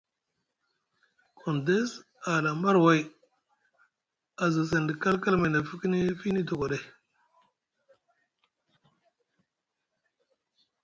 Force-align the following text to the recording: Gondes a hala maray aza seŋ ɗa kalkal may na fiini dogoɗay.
Gondes 1.39 1.89
a 2.25 2.29
hala 2.33 2.51
maray 2.61 3.01
aza 4.45 4.61
seŋ 4.69 4.83
ɗa 4.87 4.93
kalkal 5.01 5.35
may 5.39 5.51
na 5.51 5.59
fiini 6.19 6.41
dogoɗay. 6.47 6.83